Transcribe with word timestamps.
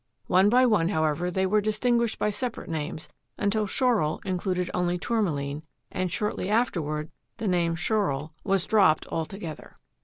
One 0.25 0.49
by 0.49 0.65
one, 0.65 0.89
however, 0.89 1.29
they 1.29 1.45
were 1.45 1.61
distinguished 1.61 2.17
by 2.17 2.31
separate 2.31 2.71
names 2.71 3.07
until 3.37 3.67
Schorl 3.67 4.19
included 4.25 4.71
only 4.73 4.97
Tourmaline, 4.97 5.61
and 5.91 6.11
shortly 6.11 6.49
afterward 6.49 7.11
the 7.37 7.47
name 7.47 7.75
Schorl 7.75 8.31
was 8.43 8.65
dropped 8.65 9.05
altogether. 9.09 9.75